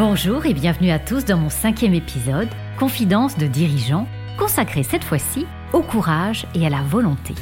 [0.00, 2.48] Bonjour et bienvenue à tous dans mon cinquième épisode,
[2.78, 4.08] Confidence de dirigeants,
[4.38, 7.34] consacré cette fois-ci au courage et à la volonté.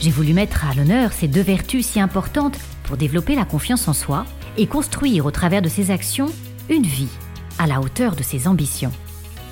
[0.00, 3.92] J'ai voulu mettre à l'honneur ces deux vertus si importantes pour développer la confiance en
[3.92, 4.26] soi
[4.58, 6.26] et construire au travers de ses actions
[6.68, 7.16] une vie
[7.60, 8.90] à la hauteur de ses ambitions.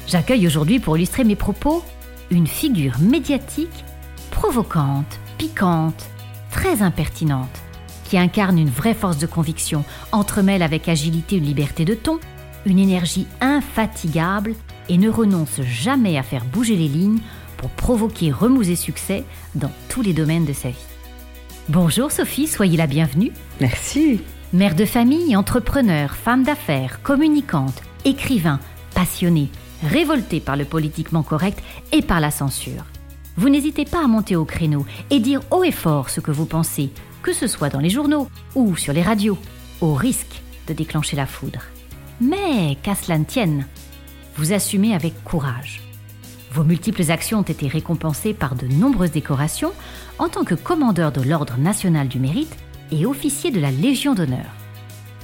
[0.08, 1.84] J'accueille aujourd'hui pour illustrer mes propos
[2.32, 3.84] une figure médiatique,
[4.32, 6.06] provocante, piquante,
[6.50, 7.56] très impertinente,
[8.02, 12.18] qui incarne une vraie force de conviction, entremêle avec agilité une liberté de ton,
[12.66, 14.54] une énergie infatigable
[14.88, 17.20] et ne renonce jamais à faire bouger les lignes
[17.56, 20.76] pour provoquer remous et succès dans tous les domaines de sa vie.
[21.68, 23.32] Bonjour Sophie, soyez la bienvenue.
[23.60, 24.20] Merci.
[24.52, 28.60] Mère de famille, entrepreneur, femme d'affaires, communicante, écrivain,
[28.94, 29.50] passionnée,
[29.82, 32.84] révoltée par le politiquement correct et par la censure.
[33.36, 36.46] Vous n'hésitez pas à monter au créneau et dire haut et fort ce que vous
[36.46, 36.90] pensez,
[37.22, 39.38] que ce soit dans les journaux ou sur les radios,
[39.80, 41.60] au risque de déclencher la foudre.
[42.20, 43.66] Mais qu'à cela ne tienne,
[44.36, 45.80] vous assumez avec courage.
[46.52, 49.72] Vos multiples actions ont été récompensées par de nombreuses décorations
[50.18, 52.56] en tant que commandeur de l'Ordre national du mérite
[52.90, 54.46] et officier de la Légion d'honneur.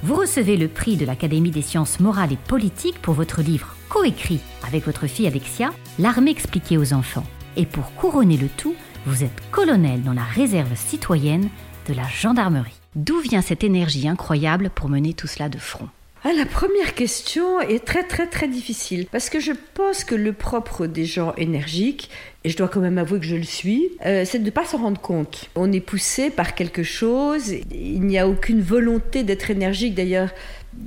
[0.03, 4.39] Vous recevez le prix de l'Académie des sciences morales et politiques pour votre livre coécrit
[4.67, 7.25] avec votre fille Alexia, L'armée expliquée aux enfants.
[7.55, 11.49] Et pour couronner le tout, vous êtes colonel dans la réserve citoyenne
[11.87, 12.79] de la gendarmerie.
[12.95, 15.87] D'où vient cette énergie incroyable pour mener tout cela de front?
[16.27, 20.33] Ah, la première question est très très très difficile parce que je pense que le
[20.33, 22.09] propre des gens énergiques,
[22.43, 24.65] et je dois quand même avouer que je le suis, euh, c'est de ne pas
[24.65, 25.51] s'en rendre compte.
[25.53, 30.31] On est poussé par quelque chose, il n'y a aucune volonté d'être énergique d'ailleurs.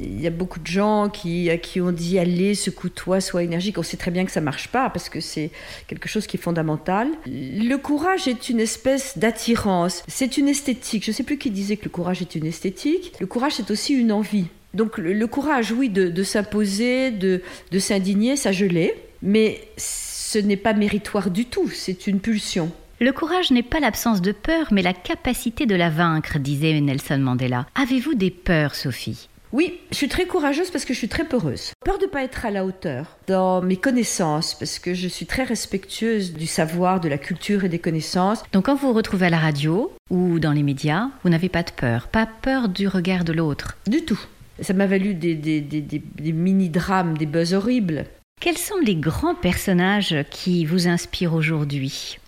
[0.01, 3.79] Il y a beaucoup de gens qui, qui ont dit allez, secoue-toi, sois énergique.
[3.79, 5.53] On sait très bien que ça marche pas parce que c'est
[5.87, 7.07] quelque chose qui est fondamental.
[7.27, 10.03] Le courage est une espèce d'attirance.
[10.09, 11.05] C'est une esthétique.
[11.05, 13.13] Je ne sais plus qui disait que le courage est une esthétique.
[13.21, 14.47] Le courage, c'est aussi une envie.
[14.75, 20.57] Donc le, courage, oui, de, s'imposer, de, de s'indigner, ça je l'ai, mais ce n'est
[20.57, 22.71] pas méritoire du tout, c'est une pulsion.
[23.01, 27.19] Le courage n'est pas l'absence de peur, mais la capacité de la vaincre, disait Nelson
[27.19, 27.67] Mandela.
[27.77, 29.29] Avez-vous des peurs, Sophie?
[29.53, 31.73] Oui, je suis très courageuse parce que je suis très peureuse.
[31.85, 35.25] Peur de ne pas être à la hauteur dans mes connaissances parce que je suis
[35.25, 38.43] très respectueuse du savoir, de la culture et des connaissances.
[38.53, 41.63] Donc quand vous vous retrouvez à la radio ou dans les médias, vous n'avez pas
[41.63, 43.79] de peur, pas peur du regard de l'autre?
[43.87, 44.21] Du tout.
[44.61, 48.05] Ça m'a valu des, mini-drames, des buzz horribles.
[48.41, 52.19] Quels sont les grands personnages qui vous inspirent aujourd'hui?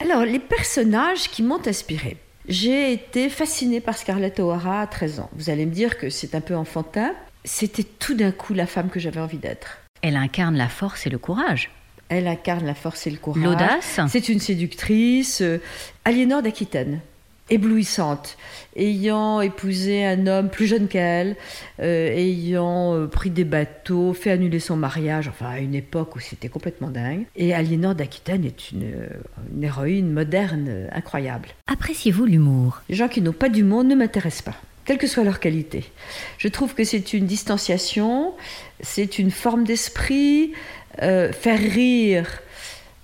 [0.00, 2.16] Alors, les personnages qui m'ont inspiré.
[2.46, 5.30] J'ai été fascinée par Scarlett O'Hara à 13 ans.
[5.34, 7.14] Vous allez me dire que c'est un peu enfantin.
[7.44, 9.78] C'était tout d'un coup la femme que j'avais envie d'être.
[10.02, 11.70] Elle incarne la force et le courage.
[12.10, 13.42] Elle incarne la force et le courage.
[13.42, 14.00] L'audace.
[14.08, 15.40] C'est une séductrice.
[15.40, 15.58] Euh,
[16.04, 17.00] Aliénor d'Aquitaine
[17.50, 18.36] éblouissante,
[18.76, 21.36] ayant épousé un homme plus jeune qu'elle,
[21.80, 26.20] euh, ayant euh, pris des bateaux, fait annuler son mariage, enfin à une époque où
[26.20, 27.26] c'était complètement dingue.
[27.36, 29.08] Et Aliénor d'Aquitaine est une, euh,
[29.54, 31.50] une, héroïne moderne incroyable.
[31.66, 32.82] Appréciez-vous l'humour?
[32.88, 34.56] Les gens qui n'ont pas d'humour ne m'intéressent pas
[34.86, 35.84] quelle que soit leur qualité.
[36.36, 38.34] Je trouve que c'est une distanciation,
[38.82, 40.52] c'est une forme d'esprit,
[40.98, 42.42] faire rire,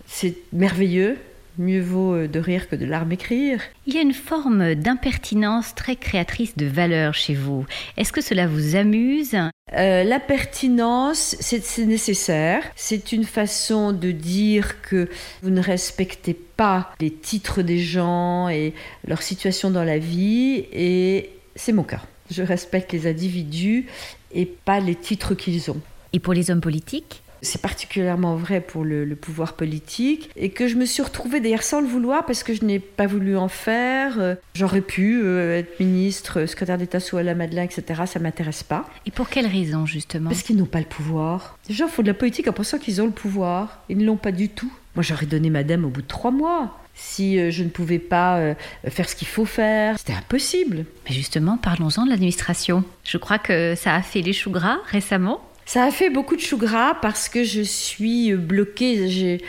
[0.06, 1.16] c'est merveilleux,
[1.60, 3.60] Mieux vaut euh, de rire que de larmes écrire.
[3.86, 7.66] Il y a une forme d'impertinence très créatrice de valeur chez vous.
[7.98, 9.36] Est-ce que cela vous amuse?
[9.76, 12.62] Euh, La pertinence, c'est nécessaire.
[12.76, 15.10] C'est une façon de dire que
[15.42, 18.72] vous ne respectez pas les titres des gens et
[19.06, 20.64] leur situation dans la vie.
[20.72, 22.00] Et c'est mon cas.
[22.30, 23.84] Je respecte les individus
[24.32, 25.80] et pas les titres qu'ils ont.
[26.14, 27.22] Et pour les hommes politiques?
[27.42, 31.80] C'est particulièrement vrai pour le, pouvoir politique et que je me suis retrouvée d'ailleurs sans
[31.80, 34.20] le vouloir parce que je n'ai pas voulu en faire.
[34.20, 38.02] Euh, j'aurais pu euh, être ministre, secrétaire d'État sous la Madeleine, etc.
[38.06, 38.88] Ça m'intéresse pas.
[39.06, 40.30] Et pour quelle raison justement?
[40.30, 41.58] Parce qu'ils n'ont pas le pouvoir.
[41.68, 43.82] Les gens font de la politique en pensant qu'ils ont le pouvoir.
[43.88, 44.72] Ils ne l'ont pas du tout.
[44.94, 48.54] Moi j'aurais donné madame au bout de trois mois si euh, je ne pouvais pas
[48.88, 49.98] faire ce qu'il faut faire.
[49.98, 50.84] C'était impossible.
[51.08, 52.84] Mais justement, parlons-en de l'administration.
[53.04, 55.40] Je crois que ça a fait les choux gras récemment.
[55.72, 59.08] Ça a fait beaucoup de chou gras parce que je suis bloquée.
[59.08, 59.40] J'ai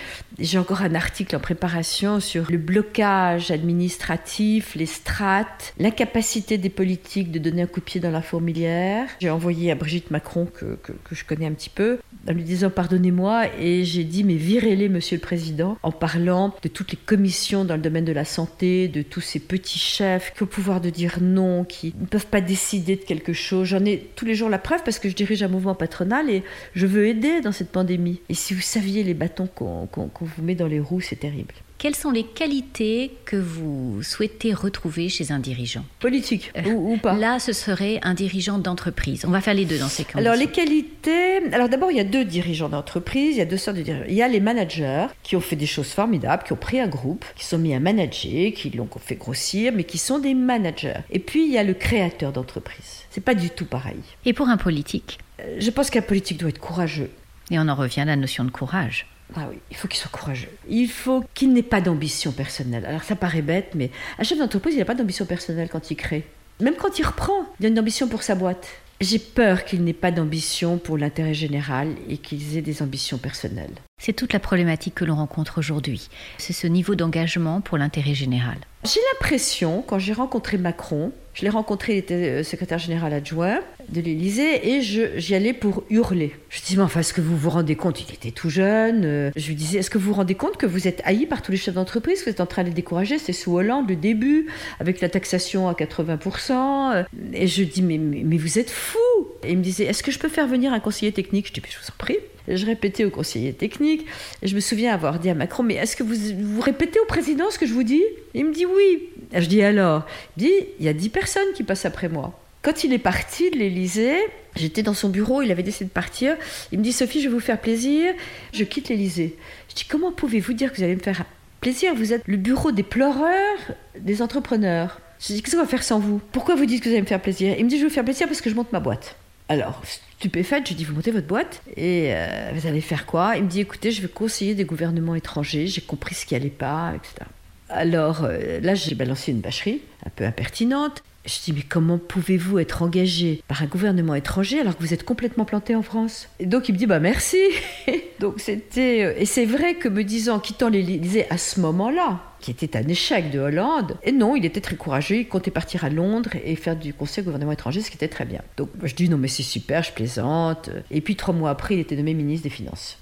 [0.42, 7.32] j'ai encore un article en préparation sur le blocage administratif, les strates, l'incapacité des politiques
[7.32, 9.08] de donner un coup de pied dans la fourmilière.
[9.20, 12.70] J'ai envoyé à Brigitte Macron, que, que, je connais un petit peu, en lui disant
[12.70, 17.66] pardonnez-moi, et j'ai dit mais virez-les, monsieur le président, en parlant de toutes les commissions
[17.66, 20.82] dans le domaine de la santé, de tous ces petits chefs qui ont le pouvoir
[20.82, 23.68] de dire non, qui ne peuvent pas décider de quelque chose.
[23.68, 26.44] J'en ai tous les jours la preuve parce que je dirige un mouvement patronal et
[26.74, 28.22] je veux aider dans cette pandémie.
[28.30, 29.88] Et si vous saviez les bâtons qu'on
[30.20, 31.54] vous met dans les roues, c'est terrible.
[31.81, 37.39] Quelles sont les qualités que vous souhaitez retrouver chez un dirigeant Politique ou, pas Là,
[37.39, 39.25] ce serait un dirigeant d'entreprise.
[39.25, 40.19] On va faire les deux dans ces cas.
[40.19, 41.38] Alors, les qualités.
[41.51, 43.31] Alors, d'abord, il y a deux dirigeants d'entreprise.
[43.31, 44.06] Il y a deux sortes de dirigeants.
[44.07, 46.88] Il y a les managers qui ont fait des choses formidables, qui ont pris un
[46.88, 51.01] groupe, qui sont mis à manager, qui l'ont fait grossir, mais qui sont des managers.
[51.10, 53.06] Et puis, il y a le créateur d'entreprise.
[53.10, 54.01] C'est pas du tout pareil.
[54.25, 57.10] Et pour un politique euh, Je pense qu'un politique doit être courageux.
[57.50, 59.07] Et on en revient à la notion de courage.
[59.36, 60.51] Ah oui, il faut qu'il soit courageux.
[60.68, 62.86] Il faut qu'il n'ait pas d'ambition personnelle.
[62.86, 63.89] Alors ça paraît bête, mais
[64.19, 66.25] un chef d'entreprise, il n'a pas d'ambition personnelle quand il crée.
[66.60, 68.68] Même quand il reprend, il a une ambition pour sa boîte.
[69.00, 73.74] J'ai peur qu'il n'ait pas d'ambition pour l'intérêt général et qu'ils aient des ambitions personnelles.
[74.03, 76.09] C'est toute la problématique que l'on rencontre aujourd'hui.
[76.39, 78.57] C'est ce niveau d'engagement pour l'intérêt général.
[78.83, 83.59] J'ai l'impression, quand j'ai rencontré Macron, je l'ai rencontré, il était euh, secrétaire général adjoint
[83.89, 86.36] de l'Élysée, et j'y allais pour hurler.
[86.50, 88.01] Je disais, mais enfin, est-ce que vous vous rendez compte?
[88.01, 89.06] Il était tout jeune.
[89.06, 91.44] Euh, je lui disais, est-ce que vous vous rendez compte que vous êtes haï par
[91.44, 93.19] tous les chefs d'entreprise, que vous êtes en train de les décourager?
[93.19, 94.48] C'est sous Hollande, le début,
[94.80, 97.06] avec la taxation à 80%.
[97.33, 98.98] Et je dis, mais, mais, vous êtes fou
[99.44, 101.50] Et il me disait, est-ce que je peux faire venir un conseiller technique?
[101.50, 102.18] Je dis, je vous en prie.
[102.48, 104.06] Je répétais au conseiller technique.
[104.42, 107.06] Et je me souviens avoir dit à Macron, mais est-ce que vous, vous répétez au
[107.06, 108.04] président ce que je vous dis?
[108.34, 109.10] Il me dit oui.
[109.34, 110.06] je dis alors
[110.38, 112.38] Il dit, il y a dix personnes qui passent après moi.
[112.62, 114.18] Quand il est parti de l'Élysée,
[114.56, 116.36] j'étais dans son bureau, il avait décidé de partir.
[116.72, 118.14] Il me dit, Sophie, je vais vous faire plaisir,
[118.54, 119.36] je quitte l'Élysée.
[119.70, 121.26] Je dis, comment pouvez-vous dire que vous allez me faire
[121.60, 121.96] plaisir?
[121.96, 123.58] Vous êtes le bureau des pleureurs
[123.98, 125.00] des entrepreneurs.
[125.20, 126.22] Je dis, qu'est-ce qu'on va faire sans vous?
[126.32, 127.56] Pourquoi vous dites que vous allez me faire plaisir?
[127.58, 129.16] Il me dit, je vais vous faire plaisir parce que je monte ma boîte.
[129.50, 129.82] Alors,
[130.22, 133.38] stupéfaite, je dis Vous montez votre boîte Et euh, vous allez faire quoi?
[133.38, 136.50] Il me dit Écoutez, je vais conseiller des gouvernements étrangers, j'ai compris ce qui allait
[136.50, 137.28] pas, etc.
[137.70, 141.04] Alors euh, là, j'ai balancé une bâcherie un peu impertinente.
[141.26, 145.04] Je dis, mais comment pouvez-vous être engagé par un gouvernement étranger alors que vous êtes
[145.04, 146.30] complètement planté en France?
[146.40, 147.38] Et donc il me dit, bah merci
[148.20, 149.04] Donc c'était...
[149.04, 152.88] Euh, et c'est vrai que me disant, quittant l'Élysée à ce moment-là, qui était un
[152.88, 156.56] échec de Hollande, et non, il était très courageux, il comptait partir à Londres et
[156.56, 158.42] faire du conseil au gouvernement étranger, ce qui était très bien.
[158.58, 160.70] Donc je dis, non mais c'est super, je plaisante.
[160.90, 162.98] Et puis trois mois après, il était nommé ministre des Finances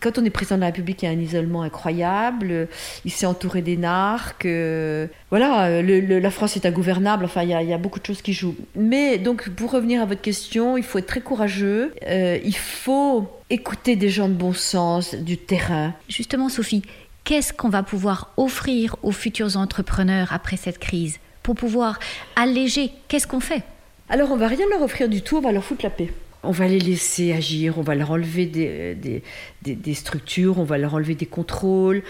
[0.00, 2.68] quand on est président de la République, il y a un isolement incroyable.
[3.04, 4.46] Il s'est entouré d'énarques.
[4.46, 7.24] Euh, voilà, la France est ingouvernable.
[7.24, 8.56] Enfin, il y, a, beaucoup de choses qui jouent.
[8.74, 11.92] Mais donc, pour revenir à votre question, il faut être très courageux.
[12.06, 15.94] Euh, il faut écouter des gens de bon sens, du terrain.
[16.08, 16.82] Justement, Sophie,
[17.24, 21.98] qu'est-ce qu'on va pouvoir offrir aux futurs entrepreneurs après cette crise pour pouvoir
[22.36, 22.90] alléger?
[23.08, 23.62] Qu'est-ce qu'on fait?
[24.08, 25.36] Alors, on va rien leur offrir du tout.
[25.36, 26.10] On va leur foutre la paix
[26.42, 29.22] on va les laisser agir, on va leur enlever des,
[29.62, 32.02] des, structures, on va leur enlever des contrôles,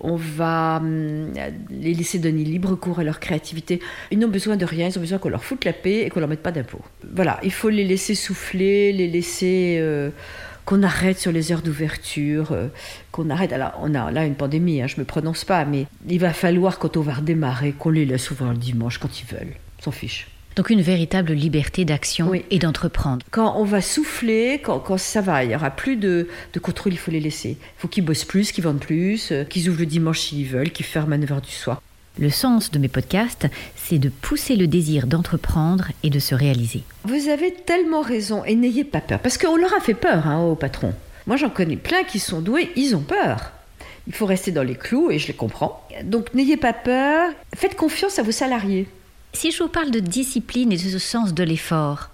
[0.00, 1.32] on va hum,
[1.70, 3.80] les laisser donner libre cours à leur créativité.
[4.10, 6.20] Ils n'ont besoin de rien, ils ont besoin qu'on leur foute la paix et qu'on
[6.20, 6.82] leur mette pas d'impôts.
[7.14, 9.76] Voilà, il faut les laisser souffler, les laisser...
[9.80, 10.10] Euh,
[10.64, 12.68] qu'on arrête sur les heures d'ouverture, euh,
[13.12, 13.52] qu'on arrête.
[13.52, 16.78] Alors, on a là une pandémie, hein, je me prononce pas, mais il va falloir,
[16.78, 19.54] quand on va redémarrer, qu'on les laisse ouvrir le dimanche quand ils veulent.
[19.80, 20.28] S'en fiche.
[20.56, 23.26] Donc une véritable liberté d'action et d'entreprendre.
[23.30, 26.28] Quand on va souffler, quand, ça va, il n'y aura plus de,
[26.62, 27.50] contrôle, il faut les laisser.
[27.50, 30.70] Il faut qu'ils bossent plus, qu'ils vendent plus, euh, qu'ils ouvrent le dimanche s'ils veulent,
[30.70, 31.82] qu'ils ferment à 9h du soir.
[32.20, 36.84] Le sens de mes podcasts, c'est de pousser le désir d'entreprendre et de se réaliser.
[37.02, 40.40] Vous avez tellement raison et n'ayez pas peur, parce qu'on leur a fait peur hein,
[40.40, 40.94] au patron.
[41.26, 43.50] Moi j'en connais plein qui sont doués, ils ont peur.
[44.06, 45.84] Il faut rester dans les clous et je les comprends.
[46.04, 48.86] Donc n'ayez pas peur, faites confiance à vos salariés.
[49.34, 52.10] Si je vous parle de discipline et de ce sens de l'effort,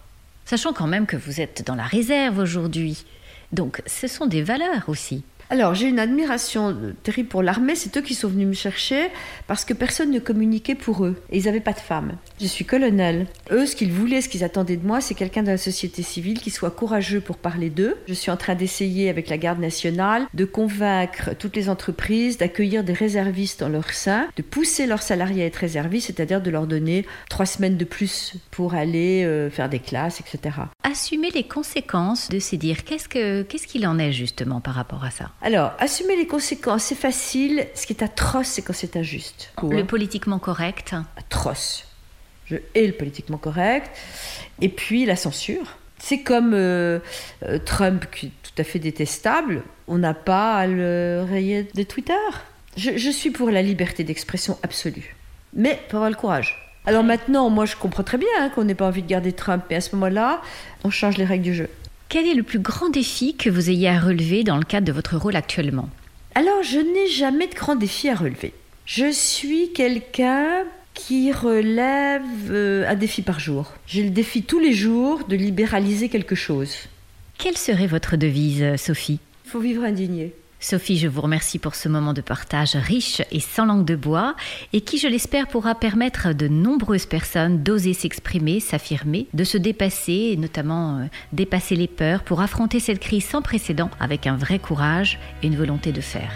[0.47, 3.05] sachant quand même que vous êtes dans la réserve aujourd'hui,
[3.53, 5.23] donc ce sont des valeurs aussi.
[5.51, 7.75] Alors, j'ai une admiration terrible pour l'armée.
[7.75, 9.11] C'est eux qui sont venus me chercher
[9.49, 11.21] parce que personne ne communiquait pour eux.
[11.31, 12.13] Et ils n'avaient pas de femmes.
[12.41, 13.27] Je suis colonel.
[13.51, 16.41] Eux, ce qu'ils voulaient, ce qu'ils attendaient de moi, c'est quelqu'un de la société civile
[16.41, 17.99] qui soit courageux pour parler d'eux.
[18.09, 22.83] Je suis en train d'essayer, avec la garde nationale, de convaincre toutes les entreprises d'accueillir
[22.83, 26.67] des réservistes en leur sein, de pousser leurs salariés à être réservistes, c'est-à-dire de leur
[26.67, 30.57] donner trois semaines de plus pour aller euh, faire des classes, etc.
[30.83, 32.85] Assumer les conséquences de ces dire.
[32.85, 35.31] Qu'est-ce qu'il en est justement par rapport à ça?
[35.43, 37.67] Alors, assumer les conséquences, c'est facile.
[37.75, 39.53] Ce qui est atroce, c'est quand c'est injuste.
[39.63, 40.95] Le politiquement correct.
[41.19, 41.90] Atroce.
[42.51, 43.91] Je hais le politiquement correct.
[44.61, 45.79] Et puis la censure.
[45.99, 46.99] C'est comme euh,
[47.45, 49.63] euh, Trump, qui est tout à fait détestable.
[49.87, 52.15] On n'a pas à le rayer de Twitter.
[52.77, 55.15] Je, suis pour la liberté d'expression absolue.
[55.55, 56.57] Mais faut avoir le courage.
[56.87, 59.65] Alors maintenant, moi je comprends très bien hein, qu'on n'ait pas envie de garder Trump,
[59.69, 60.41] mais à ce moment-là,
[60.83, 61.69] on change les règles du jeu.
[62.09, 64.93] Quel est le plus grand défi que vous ayez à relever dans le cadre de
[64.93, 65.91] votre rôle actuellement?
[66.35, 68.55] Alors, je n'ai jamais de grand défi à relever.
[68.87, 70.65] Je suis quelqu'un
[71.07, 73.73] qui relève euh, un défi par jour.
[73.87, 76.77] J'ai le défi tous les jours de libéraliser quelque chose.
[77.39, 79.19] Quelle serait votre devise, Sophie?
[79.47, 80.35] Il faut vivre indigné.
[80.63, 84.37] Sophie, je vous remercie pour ce moment de partage riche et sans langue de bois
[84.75, 89.57] et qui, je l'espère, pourra permettre à de nombreuses personnes d'oser s'exprimer, s'affirmer, de se
[89.57, 94.37] dépasser et notamment euh, dépasser les peurs pour affronter cette crise sans précédent avec un
[94.37, 96.31] vrai courage et une volonté de faire.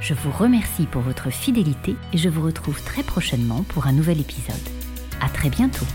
[0.00, 4.20] Je vous remercie pour votre fidélité et je vous retrouve très prochainement pour un nouvel
[4.20, 4.54] épisode.
[5.20, 5.86] À très bientôt.